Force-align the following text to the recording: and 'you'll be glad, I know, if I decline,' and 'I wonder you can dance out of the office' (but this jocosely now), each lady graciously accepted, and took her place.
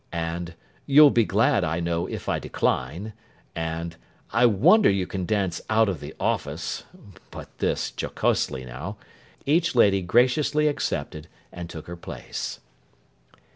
and 0.13 0.55
'you'll 0.87 1.11
be 1.11 1.23
glad, 1.23 1.63
I 1.63 1.79
know, 1.79 2.07
if 2.07 2.27
I 2.27 2.39
decline,' 2.39 3.13
and 3.55 3.97
'I 4.31 4.47
wonder 4.47 4.89
you 4.89 5.05
can 5.05 5.27
dance 5.27 5.61
out 5.69 5.87
of 5.87 5.99
the 5.99 6.15
office' 6.19 6.85
(but 7.29 7.55
this 7.59 7.91
jocosely 7.95 8.65
now), 8.65 8.97
each 9.45 9.75
lady 9.75 10.01
graciously 10.01 10.67
accepted, 10.67 11.27
and 11.51 11.69
took 11.69 11.85
her 11.85 11.95
place. 11.97 12.61